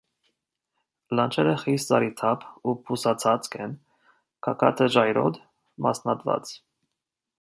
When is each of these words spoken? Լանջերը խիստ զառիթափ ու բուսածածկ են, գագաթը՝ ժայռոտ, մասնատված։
Լանջերը 1.17 1.51
խիստ 1.63 1.91
զառիթափ 1.91 2.47
ու 2.71 2.75
բուսածածկ 2.87 3.59
են, 3.67 3.75
գագաթը՝ 4.49 4.89
ժայռոտ, 4.97 5.39
մասնատված։ 5.89 6.57